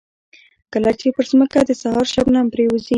[0.73, 2.89] کله چې پر ځمکه د سهار شبنم پرېوځي.